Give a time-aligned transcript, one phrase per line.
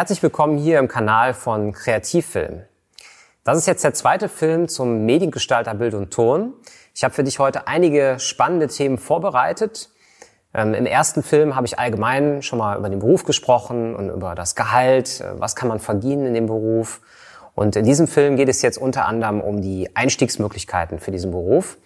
[0.00, 2.62] Herzlich willkommen hier im Kanal von Kreativfilm.
[3.44, 6.54] Das ist jetzt der zweite Film zum Mediengestalter Bild und Ton.
[6.94, 9.90] Ich habe für dich heute einige spannende Themen vorbereitet.
[10.54, 14.34] Ähm, Im ersten Film habe ich allgemein schon mal über den Beruf gesprochen und über
[14.34, 17.02] das Gehalt, äh, was kann man verdienen in dem Beruf.
[17.54, 21.76] Und in diesem Film geht es jetzt unter anderem um die Einstiegsmöglichkeiten für diesen Beruf.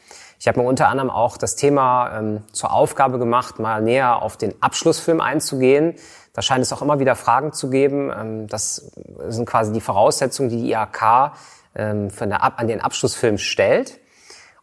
[0.44, 4.36] Ich habe mir unter anderem auch das Thema ähm, zur Aufgabe gemacht, mal näher auf
[4.36, 5.94] den Abschlussfilm einzugehen.
[6.34, 8.12] Da scheint es auch immer wieder Fragen zu geben.
[8.14, 8.92] Ähm, das
[9.28, 11.32] sind quasi die Voraussetzungen, die die IHK
[11.74, 14.00] ähm, für eine, an den Abschlussfilm stellt.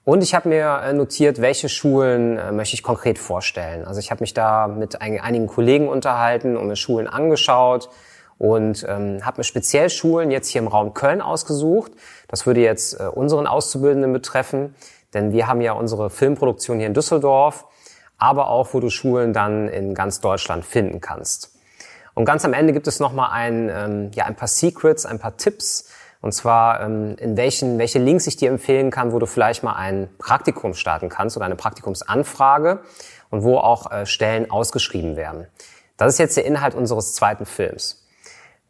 [0.04, 3.84] Und ich habe mir äh, notiert, welche Schulen äh, möchte ich konkret vorstellen.
[3.84, 7.90] Also ich habe mich da mit ein, einigen Kollegen unterhalten und mir Schulen angeschaut
[8.38, 11.92] und ähm, habe mir speziell Schulen jetzt hier im Raum Köln ausgesucht.
[12.28, 14.76] Das würde jetzt äh, unseren Auszubildenden betreffen,
[15.14, 17.66] denn wir haben ja unsere Filmproduktion hier in Düsseldorf,
[18.18, 21.56] aber auch, wo du Schulen dann in ganz Deutschland finden kannst.
[22.14, 25.38] Und ganz am Ende gibt es nochmal ein, ähm, ja, ein paar Secrets, ein paar
[25.38, 25.90] Tipps,
[26.22, 29.76] und zwar, ähm, in welchen, welche Links ich dir empfehlen kann, wo du vielleicht mal
[29.76, 32.82] ein Praktikum starten kannst oder eine Praktikumsanfrage
[33.32, 35.48] und wo auch äh, Stellen ausgeschrieben werden.
[35.98, 38.06] Das ist jetzt der Inhalt unseres zweiten Films.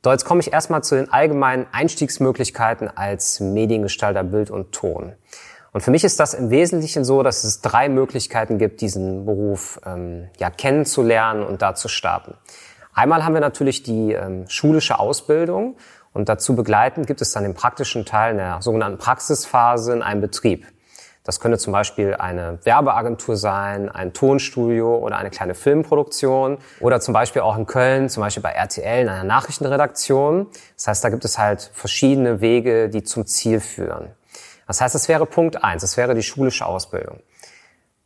[0.01, 5.13] Doch jetzt komme ich erstmal zu den allgemeinen Einstiegsmöglichkeiten als Mediengestalter Bild und Ton.
[5.73, 9.79] Und für mich ist das im Wesentlichen so, dass es drei Möglichkeiten gibt, diesen Beruf
[9.85, 12.35] ähm, ja, kennenzulernen und da zu starten.
[12.93, 15.77] Einmal haben wir natürlich die ähm, schulische Ausbildung
[16.11, 20.19] und dazu begleitend gibt es dann den praktischen Teil in der sogenannten Praxisphase in einem
[20.19, 20.67] Betrieb.
[21.23, 27.13] Das könnte zum Beispiel eine Werbeagentur sein, ein Tonstudio oder eine kleine Filmproduktion oder zum
[27.13, 30.47] Beispiel auch in Köln, zum Beispiel bei RTL in einer Nachrichtenredaktion.
[30.75, 34.09] Das heißt, da gibt es halt verschiedene Wege, die zum Ziel führen.
[34.71, 37.19] Das heißt, das wäre Punkt eins, das wäre die schulische Ausbildung.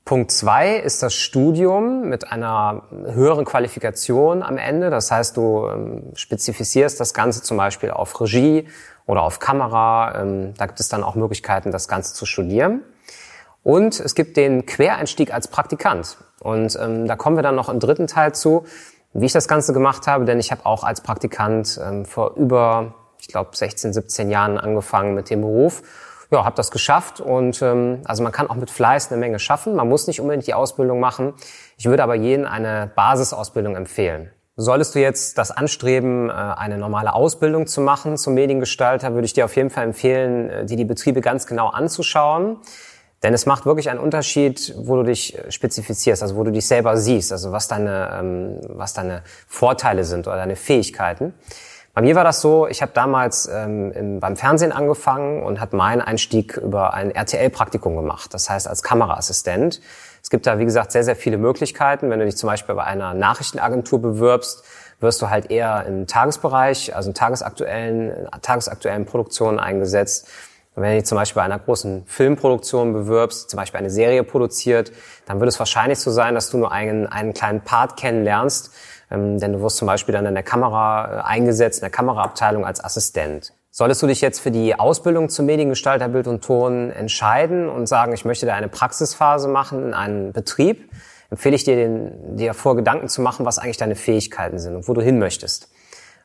[0.03, 4.89] Punkt zwei ist das Studium mit einer höheren Qualifikation am Ende.
[4.89, 8.67] Das heißt, du ähm, spezifizierst das Ganze zum Beispiel auf Regie
[9.05, 10.19] oder auf Kamera.
[10.19, 12.81] Ähm, da gibt es dann auch Möglichkeiten, das Ganze zu studieren.
[13.61, 16.17] Und es gibt den Quereinstieg als Praktikant.
[16.39, 18.65] Und ähm, da kommen wir dann noch im dritten Teil zu,
[19.13, 23.27] wie ich das Ganze gemacht habe, denn ich habe auch als Praktikant vor über, ich
[23.27, 25.83] glaube, 16, 17 Jahren angefangen mit dem Beruf
[26.31, 29.75] ja, habe das geschafft und ähm, also man kann auch mit Fleiß eine Menge schaffen.
[29.75, 31.33] Man muss nicht unbedingt die Ausbildung machen.
[31.77, 34.31] Ich würde aber jedem eine Basisausbildung empfehlen.
[34.57, 39.33] Solltest du jetzt das anstreben, äh, eine normale Ausbildung zu machen zum Mediengestalter, würde ich
[39.33, 42.57] dir auf jeden Fall empfehlen, äh, dir die Betriebe ganz genau anzuschauen.
[43.21, 46.67] Denn es macht wirklich einen Unterschied, wo du dich äh, spezifizierst, also wo du dich
[46.67, 51.33] selber siehst, also was deine, ähm, was deine Vorteile sind oder deine Fähigkeiten.
[51.95, 55.71] Bei mir war das so, ich habe damals ähm, im, beim Fernsehen angefangen und hat
[55.71, 59.79] meinen Einstieg über ein RTL-Praktikum gemacht, das heißt als Kameraassistent.
[60.21, 62.09] Es gibt da, wie gesagt, sehr, sehr viele Möglichkeiten.
[62.09, 64.65] Wenn du dich zum Beispiel bei einer Nachrichtenagentur bewirbst,
[64.99, 70.27] wirst du halt eher im Tagesbereich, also in tagesaktuellen, tagesaktuellen Produktionen eingesetzt.
[70.75, 74.91] wenn du dich zum Beispiel bei einer großen Filmproduktion bewirbst, zum Beispiel eine Serie produziert,
[75.27, 78.71] dann wird es wahrscheinlich so sein, dass du nur einen, einen kleinen Part kennenlernst,
[79.11, 82.65] ähm, denn du wirst zum Beispiel dann in der Kamera äh, eingesetzt, in der Kameraabteilung
[82.65, 83.53] als Assistent.
[83.71, 88.13] Solltest du dich jetzt für die Ausbildung zum Mediengestalter Bild und Ton entscheiden und sagen,
[88.13, 90.89] ich möchte da eine Praxisphase machen in einem Betrieb,
[91.29, 94.87] empfehle ich dir, den, dir vor Gedanken zu machen, was eigentlich deine Fähigkeiten sind und
[94.87, 95.69] wo du hin möchtest.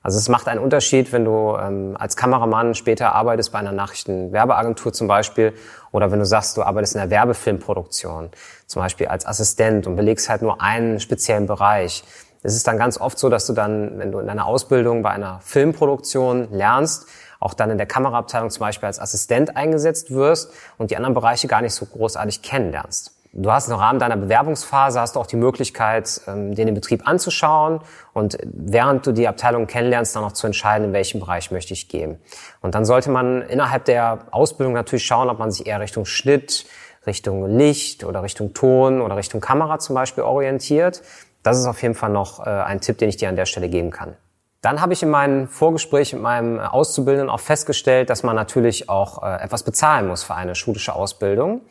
[0.02, 4.94] Also es macht einen Unterschied, wenn du ähm, als Kameramann später arbeitest bei einer Nachrichtenwerbeagentur
[4.94, 5.52] zum Beispiel
[5.92, 8.30] oder wenn du sagst, du arbeitest in der Werbefilmproduktion,
[8.66, 12.04] zum Beispiel als Assistent und belegst halt nur einen speziellen Bereich.
[12.42, 15.10] Es ist dann ganz oft so, dass du dann, wenn du in deiner Ausbildung bei
[15.10, 17.06] einer Filmproduktion lernst,
[17.38, 21.48] auch dann in der Kameraabteilung zum Beispiel als Assistent eingesetzt wirst und die anderen Bereiche
[21.48, 23.14] gar nicht so großartig kennenlernst.
[23.32, 27.06] Du hast im Rahmen deiner Bewerbungsphase hast du auch die Möglichkeit, ähm, dir den Betrieb
[27.06, 27.80] anzuschauen
[28.12, 31.88] und während du die Abteilung kennenlernst, dann auch zu entscheiden, in welchem Bereich möchte ich
[31.88, 32.18] gehen.
[32.60, 36.66] Und dann sollte man innerhalb der Ausbildung natürlich schauen, ob man sich eher Richtung Schnitt,
[37.06, 41.02] Richtung Licht oder Richtung Ton oder Richtung Kamera zum Beispiel orientiert.
[41.42, 43.68] Das ist auf jeden Fall noch äh, ein Tipp, den ich dir an der Stelle
[43.68, 44.16] geben kann.
[44.60, 49.22] Dann habe ich in meinem Vorgespräch mit meinem Auszubildenden auch festgestellt, dass man natürlich auch
[49.22, 51.62] äh, etwas bezahlen muss für eine schulische Ausbildung.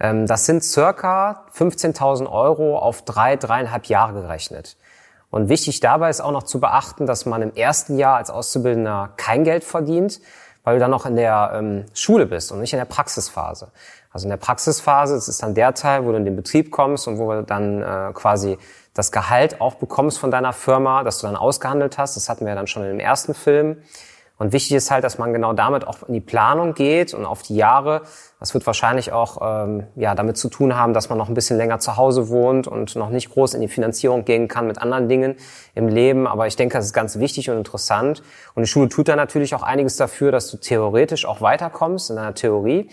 [0.00, 4.76] Ähm, das sind circa 15.000 Euro auf drei, dreieinhalb Jahre gerechnet.
[5.30, 9.10] Und wichtig dabei ist auch noch zu beachten, dass man im ersten Jahr als Auszubildender
[9.16, 10.20] kein Geld verdient,
[10.68, 13.68] weil du dann noch in der ähm, Schule bist und nicht in der Praxisphase.
[14.10, 17.08] Also in der Praxisphase, das ist dann der Teil, wo du in den Betrieb kommst
[17.08, 18.58] und wo du dann äh, quasi
[18.92, 22.16] das Gehalt auch bekommst von deiner Firma, das du dann ausgehandelt hast.
[22.16, 23.78] Das hatten wir dann schon im ersten Film.
[24.38, 27.42] Und wichtig ist halt, dass man genau damit auch in die Planung geht und auf
[27.42, 28.02] die Jahre.
[28.38, 31.56] Das wird wahrscheinlich auch ähm, ja, damit zu tun haben, dass man noch ein bisschen
[31.56, 35.08] länger zu Hause wohnt und noch nicht groß in die Finanzierung gehen kann mit anderen
[35.08, 35.34] Dingen
[35.74, 36.28] im Leben.
[36.28, 38.22] Aber ich denke, das ist ganz wichtig und interessant.
[38.54, 42.16] Und die Schule tut da natürlich auch einiges dafür, dass du theoretisch auch weiterkommst in
[42.16, 42.88] deiner Theorie.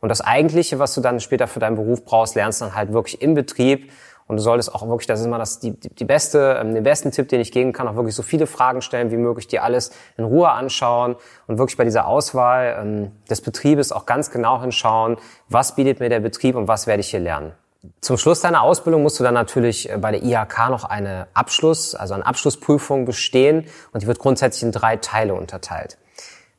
[0.00, 3.22] Und das Eigentliche, was du dann später für deinen Beruf brauchst, lernst dann halt wirklich
[3.22, 3.90] im Betrieb
[4.28, 7.10] und du solltest auch wirklich, das ist immer das, die, die beste, ähm, den besten
[7.10, 9.90] Tipp, den ich geben kann, auch wirklich so viele Fragen stellen wie möglich, dir alles
[10.16, 11.16] in Ruhe anschauen
[11.46, 15.16] und wirklich bei dieser Auswahl ähm, des Betriebes auch ganz genau hinschauen,
[15.48, 17.52] was bietet mir der Betrieb und was werde ich hier lernen.
[18.00, 21.94] Zum Schluss deiner Ausbildung musst du dann natürlich äh, bei der IHK noch eine Abschluss,
[21.94, 25.96] also eine Abschlussprüfung bestehen und die wird grundsätzlich in drei Teile unterteilt.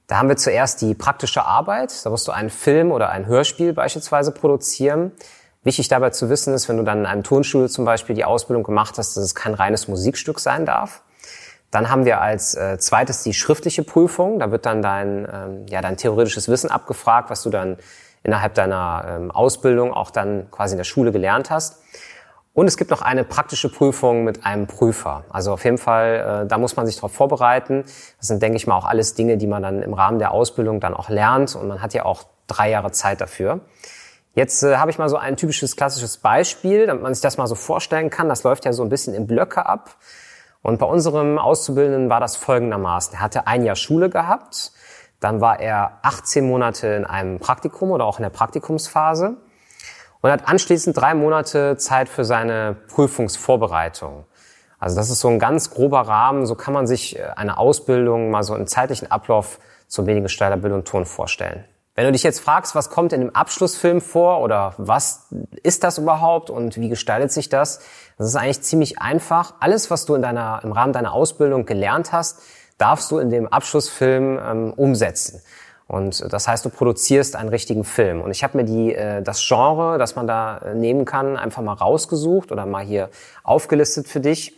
[0.08, 1.94] Da haben wir zuerst die praktische Arbeit.
[2.04, 5.12] Da musst du einen Film oder ein Hörspiel beispielsweise produzieren.
[5.64, 8.64] Wichtig dabei zu wissen ist, wenn du dann in einem Tonstudio zum Beispiel die Ausbildung
[8.64, 11.02] gemacht hast, dass es kein reines Musikstück sein darf.
[11.70, 14.40] Dann haben wir als äh, zweites die schriftliche Prüfung.
[14.40, 17.78] Da wird dann dein, ähm, ja, dein theoretisches Wissen abgefragt, was du dann
[18.24, 21.82] innerhalb deiner ähm, Ausbildung auch dann quasi in der Schule gelernt hast.
[22.54, 25.24] Und es gibt noch eine praktische Prüfung mit einem Prüfer.
[25.30, 27.84] Also auf jeden Fall, äh, da muss man sich darauf vorbereiten.
[28.18, 30.80] Das sind, denke ich mal, auch alles Dinge, die man dann im Rahmen der Ausbildung
[30.80, 31.56] dann auch lernt.
[31.56, 33.60] Und man hat ja auch drei Jahre Zeit dafür.
[34.34, 37.48] Jetzt äh, habe ich mal so ein typisches klassisches Beispiel, damit man sich das mal
[37.48, 38.30] so vorstellen kann.
[38.30, 39.96] Das läuft ja so ein bisschen in Blöcke ab.
[40.62, 43.14] Und bei unserem Auszubildenden war das folgendermaßen.
[43.16, 44.72] Er hatte ein Jahr Schule gehabt,
[45.20, 49.38] dann war er 18 Monate in einem Praktikum oder auch in der Praktikumsphase
[50.22, 54.26] und hat anschließend drei Monate Zeit für seine Prüfungsvorbereitung.
[54.80, 58.32] Also das ist so ein ganz grober Rahmen, so kann man sich äh, eine Ausbildung
[58.32, 61.66] mal so im zeitlichen Ablauf zur Mediengestalter Bild und Ton vorstellen.
[62.00, 65.28] Wenn du dich jetzt fragst, was kommt in dem Abschlussfilm vor oder was
[65.64, 67.82] ist das überhaupt und wie gestaltet sich das,
[68.18, 69.56] das ist eigentlich ziemlich einfach.
[69.60, 72.40] Alles, was du in deiner, im Rahmen deiner Ausbildung gelernt hast,
[72.78, 75.42] darfst du in dem Abschlussfilm ähm, umsetzen.
[75.90, 78.22] Und das heißt, du produzierst einen richtigen Film.
[78.22, 81.62] Und ich habe mir die, äh, das Genre, das man da äh, nehmen kann, einfach
[81.62, 83.10] mal rausgesucht oder mal hier
[83.44, 84.58] aufgelistet für dich.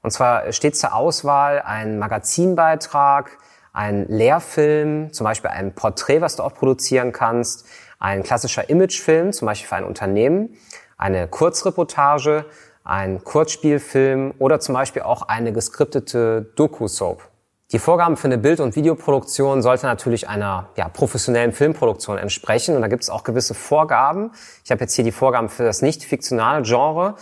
[0.00, 3.36] Und zwar steht zur Auswahl ein Magazinbeitrag,
[3.72, 7.66] ein Lehrfilm, zum Beispiel ein Porträt, was du auch produzieren kannst,
[7.98, 10.56] ein klassischer Imagefilm, zum Beispiel für ein Unternehmen,
[10.96, 12.46] eine Kurzreportage,
[12.84, 17.30] ein Kurzspielfilm oder zum Beispiel auch eine geskriptete Doku-Soap.
[17.72, 22.82] Die Vorgaben für eine Bild- und Videoproduktion sollte natürlich einer ja, professionellen Filmproduktion entsprechen und
[22.82, 24.32] da gibt es auch gewisse Vorgaben.
[24.64, 27.14] Ich habe jetzt hier die Vorgaben für das nicht fiktionale Genre.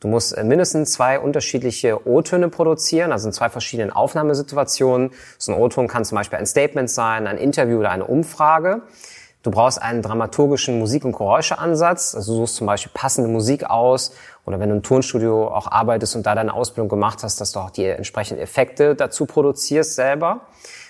[0.00, 5.10] Du musst äh, mindestens zwei unterschiedliche O-Töne produzieren, also in zwei verschiedenen Aufnahmesituationen.
[5.38, 8.82] So ein O-Ton kann zum Beispiel ein Statement sein, ein Interview oder eine Umfrage.
[9.42, 12.16] Du brauchst einen dramaturgischen Musik- und Geräuscheansatz.
[12.16, 14.12] Also du suchst zum Beispiel passende Musik aus
[14.44, 17.60] oder wenn du im Tonstudio auch arbeitest und da deine Ausbildung gemacht hast, dass du
[17.60, 20.40] auch die entsprechenden Effekte dazu produzierst selber.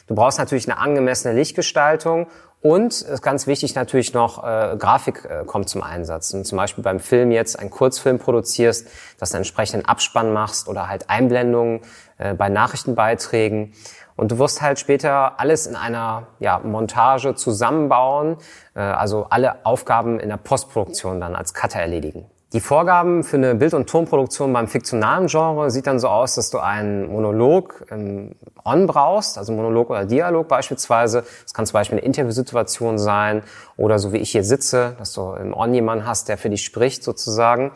[0.06, 2.29] Du brauchst natürlich eine angemessene Lichtgestaltung
[2.62, 6.32] und ist ganz wichtig natürlich noch, äh, Grafik äh, kommt zum Einsatz.
[6.35, 8.88] Und zum Beispiel beim Film jetzt einen Kurzfilm produzierst,
[9.19, 11.81] dass du entsprechenden Abspann machst oder halt Einblendungen
[12.19, 13.73] äh, bei Nachrichtenbeiträgen.
[14.17, 18.38] Und du wirst halt später alles in einer ja, Montage zusammenbauen,
[18.75, 22.26] äh, also alle Aufgaben in der Postproduktion dann als Cutter erledigen.
[22.52, 26.48] Die Vorgaben für eine Bild- und Tonproduktion beim fiktionalen Genre sieht dann so aus, dass
[26.48, 31.25] du einen Monolog im On brauchst, also Monolog oder Dialog beispielsweise.
[31.43, 33.43] Das kann zum Beispiel eine Interviewsituation sein
[33.76, 36.64] oder so wie ich hier sitze, dass du im On jemanden hast, der für dich
[36.64, 37.72] spricht sozusagen.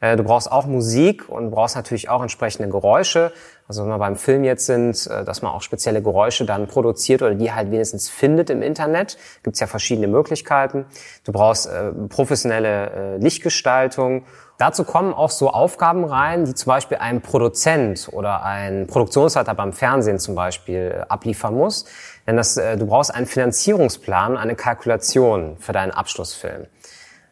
[0.00, 3.32] Äh, du brauchst auch Musik und brauchst natürlich auch entsprechende Geräusche.
[3.70, 7.22] Also wenn wir beim Film jetzt sind, äh, dass man auch spezielle Geräusche dann produziert
[7.22, 9.16] oder die halt wenigstens findet im Internet.
[9.44, 10.86] Gibt es ja verschiedene Möglichkeiten.
[11.22, 14.24] Du brauchst äh, professionelle äh, Lichtgestaltung.
[14.58, 19.72] Dazu kommen auch so Aufgaben rein, die zum Beispiel ein Produzent oder ein Produktionsleiter beim
[19.72, 21.84] Fernsehen zum Beispiel abliefern muss.
[22.26, 26.66] Denn das, du brauchst einen Finanzierungsplan, eine Kalkulation für deinen Abschlussfilm.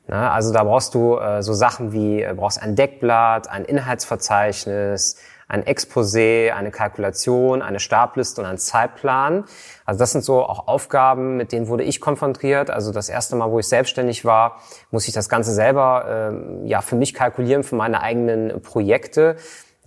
[0.06, 5.16] Na, also da brauchst du so Sachen wie, brauchst ein Deckblatt, ein Inhaltsverzeichnis,
[5.48, 9.44] ein Exposé, eine Kalkulation, eine Stabliste und ein Zeitplan.
[9.86, 12.70] Also das sind so auch Aufgaben, mit denen wurde ich konfrontiert.
[12.70, 16.82] Also das erste Mal, wo ich selbstständig war, muss ich das Ganze selber ähm, ja
[16.82, 19.36] für mich kalkulieren, für meine eigenen Projekte.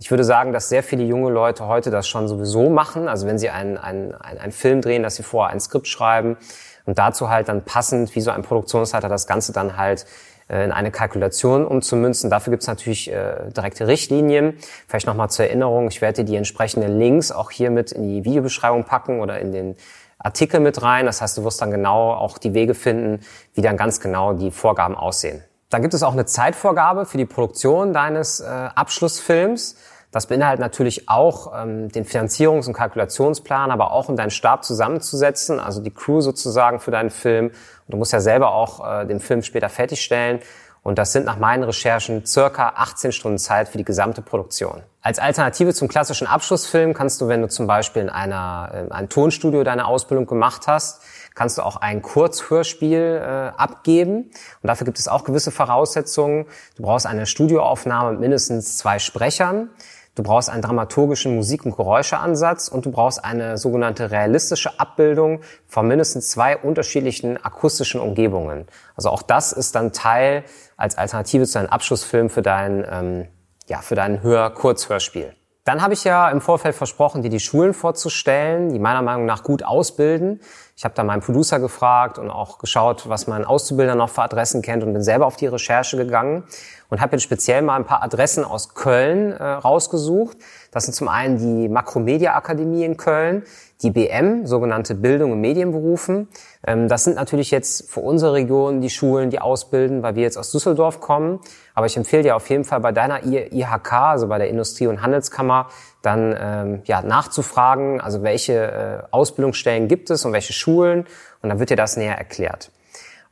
[0.00, 3.08] Ich würde sagen, dass sehr viele junge Leute heute das schon sowieso machen.
[3.08, 6.36] Also wenn sie einen, einen, einen, Film drehen, dass sie vorher ein Skript schreiben,
[6.84, 10.04] und dazu halt dann passend, wie so ein Produktionsleiter das Ganze dann halt
[10.52, 12.30] in eine Kalkulation umzumünzen.
[12.30, 14.58] Dafür gibt's natürlich äh, direkte Richtlinien.
[14.88, 18.84] Vielleicht nochmal zur Erinnerung, ich werde die entsprechenden Links auch hier mit in die Videobeschreibung
[18.84, 19.76] packen oder in den
[20.18, 21.06] Artikel mit rein.
[21.06, 23.20] Das heißt, du wirst dann genau auch die Wege finden,
[23.54, 25.42] wie dann ganz genau die Vorgaben aussehen.
[25.70, 29.76] Dann gibt es auch eine Zeitvorgabe für die Produktion deines äh, Abschlussfilms.
[30.12, 35.58] Das beinhaltet natürlich auch ähm, den Finanzierungs- und Kalkulationsplan, aber auch um deinen Stab zusammenzusetzen,
[35.58, 37.46] also die Crew sozusagen für deinen Film.
[37.46, 37.54] Und
[37.88, 40.40] du musst ja selber auch äh, den Film später fertigstellen.
[40.82, 44.82] Und das sind nach meinen Recherchen circa 18 Stunden Zeit für die gesamte Produktion.
[45.00, 49.08] Als Alternative zum klassischen Abschlussfilm kannst du, wenn du zum Beispiel in einer, in einem
[49.08, 51.02] Tonstudio deine Ausbildung gemacht hast,
[51.34, 53.26] kannst du auch ein Kurzhörspiel äh,
[53.56, 54.30] abgeben.
[54.62, 56.46] Und dafür gibt es auch gewisse Voraussetzungen.
[56.76, 59.70] Du brauchst eine Studioaufnahme mit mindestens zwei Sprechern.
[60.14, 65.88] Du brauchst einen dramaturgischen Musik- und Geräuscheansatz und du brauchst eine sogenannte realistische Abbildung von
[65.88, 68.66] mindestens zwei unterschiedlichen akustischen Umgebungen.
[68.94, 70.44] Also auch das ist dann Teil
[70.76, 73.28] als Alternative zu einem Abschlussfilm für dein, ähm,
[73.68, 75.34] ja, für dein Hör-Kurzhörspiel.
[75.64, 79.44] Dann habe ich ja im Vorfeld versprochen, dir die Schulen vorzustellen, die meiner Meinung nach
[79.44, 80.40] gut ausbilden.
[80.76, 84.60] Ich habe da meinen Producer gefragt und auch geschaut, was mein Auszubildender noch für Adressen
[84.60, 86.42] kennt und bin selber auf die Recherche gegangen
[86.88, 90.36] und habe jetzt speziell mal ein paar Adressen aus Köln äh, rausgesucht.
[90.72, 93.44] Das sind zum einen die Makromedia Akademie in Köln,
[93.82, 96.28] die BM, sogenannte Bildung und Medienberufen.
[96.66, 100.38] Ähm, das sind natürlich jetzt für unsere Region die Schulen, die ausbilden, weil wir jetzt
[100.38, 101.40] aus Düsseldorf kommen.
[101.74, 105.02] Aber ich empfehle dir auf jeden Fall bei deiner IHK, also bei der Industrie- und
[105.02, 105.68] Handelskammer,
[106.00, 111.06] dann ähm, ja, nachzufragen, also welche äh, Ausbildungsstellen gibt es und welche Schulen.
[111.42, 112.70] Und dann wird dir das näher erklärt.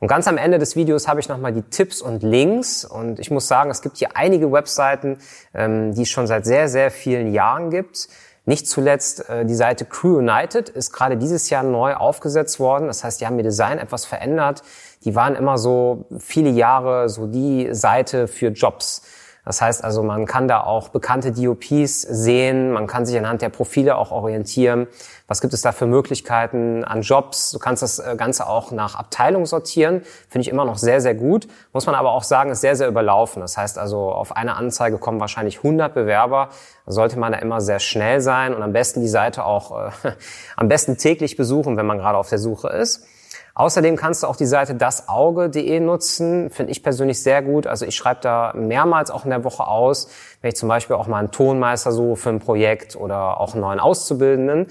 [0.01, 2.83] Und ganz am Ende des Videos habe ich nochmal die Tipps und Links.
[2.85, 5.19] Und ich muss sagen, es gibt hier einige Webseiten,
[5.53, 8.09] ähm, die es schon seit sehr, sehr vielen Jahren gibt.
[8.45, 12.87] Nicht zuletzt äh, die Seite Crew United ist gerade dieses Jahr neu aufgesetzt worden.
[12.87, 14.63] Das heißt, die haben ihr Design etwas verändert.
[15.05, 19.03] Die waren immer so viele Jahre so die Seite für Jobs.
[19.43, 23.49] Das heißt also, man kann da auch bekannte DOPs sehen, man kann sich anhand der
[23.49, 24.87] Profile auch orientieren.
[25.27, 27.51] Was gibt es da für Möglichkeiten an Jobs?
[27.51, 30.03] Du kannst das äh, Ganze auch nach Abteilung sortieren.
[30.29, 31.47] Finde ich immer noch sehr, sehr gut.
[31.73, 33.41] Muss man aber auch sagen, ist sehr, sehr überlaufen.
[33.41, 36.49] Das heißt also, auf eine Anzeige kommen wahrscheinlich 100 Bewerber.
[36.85, 39.91] Da sollte man da immer sehr schnell sein und am besten die Seite auch äh,
[40.55, 43.05] am besten täglich besuchen, wenn man gerade auf der Suche ist.
[43.53, 47.67] Außerdem kannst du auch die Seite dasauge.de nutzen, finde ich persönlich sehr gut.
[47.67, 50.09] Also ich schreibe da mehrmals auch in der Woche aus,
[50.41, 53.61] wenn ich zum Beispiel auch mal einen Tonmeister suche für ein Projekt oder auch einen
[53.61, 54.67] neuen Auszubildenden.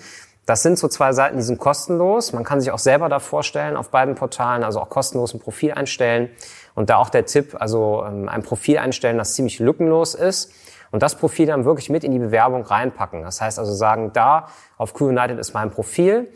[0.47, 2.33] Das sind so zwei Seiten, die sind kostenlos.
[2.33, 5.73] Man kann sich auch selber da vorstellen auf beiden Portalen, also auch kostenlos ein Profil
[5.73, 6.31] einstellen.
[6.75, 10.53] Und da auch der Tipp, also ähm, ein Profil einstellen, das ziemlich lückenlos ist.
[10.91, 13.23] Und das Profil dann wirklich mit in die Bewerbung reinpacken.
[13.23, 16.33] Das heißt also sagen, da auf Crew United ist mein Profil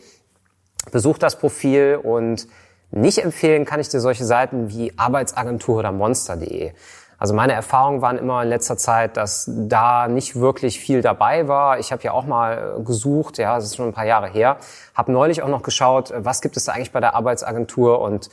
[0.91, 2.47] besuch das Profil und
[2.91, 6.71] nicht empfehlen kann ich dir solche Seiten wie Arbeitsagentur oder Monster.de.
[7.17, 11.79] Also meine Erfahrungen waren immer in letzter Zeit, dass da nicht wirklich viel dabei war.
[11.79, 14.57] Ich habe ja auch mal gesucht, ja, das ist schon ein paar Jahre her,
[14.93, 18.29] habe neulich auch noch geschaut, was gibt es da eigentlich bei der Arbeitsagentur und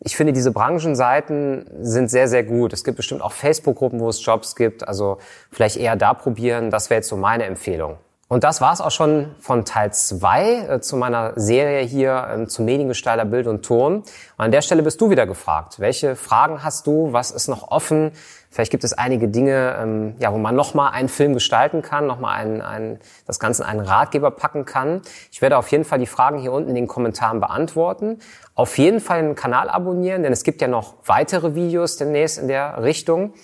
[0.00, 2.72] ich finde, diese Branchenseiten sind sehr, sehr gut.
[2.72, 4.86] Es gibt bestimmt auch Facebook-Gruppen, wo es Jobs gibt.
[4.86, 5.16] Also
[5.50, 6.70] vielleicht eher da probieren.
[6.70, 7.96] Das wäre jetzt so meine Empfehlung.
[8.28, 12.62] Und das war's auch schon von Teil zwei äh, zu meiner Serie hier ähm, zu
[12.62, 13.98] Mediengestalter Bild und Ton.
[13.98, 14.04] Und
[14.36, 15.78] an der Stelle bist du wieder gefragt.
[15.78, 17.12] Welche Fragen hast du?
[17.12, 18.10] Was ist noch offen?
[18.50, 22.34] Vielleicht gibt es einige Dinge, ähm, ja, wo man nochmal einen Film gestalten kann, nochmal
[22.40, 25.02] ein, ein, das Ganze in einen Ratgeber packen kann.
[25.30, 28.18] Ich werde auf jeden Fall die Fragen hier unten in den Kommentaren beantworten.
[28.56, 32.48] Auf jeden Fall den Kanal abonnieren, denn es gibt ja noch weitere Videos demnächst in
[32.48, 33.34] der Richtung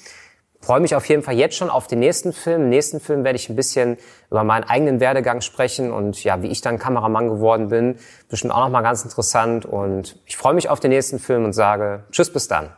[0.63, 2.63] freue mich auf jeden Fall jetzt schon auf den nächsten Film.
[2.63, 3.99] Im nächsten Film werde ich ein bisschen
[4.31, 7.97] über meinen eigenen Werdegang sprechen und ja, wie ich dann Kameramann geworden bin.
[8.29, 12.05] Bestimmt auch nochmal ganz interessant und ich freue mich auf den nächsten Film und sage
[12.13, 12.71] Tschüss bis dann.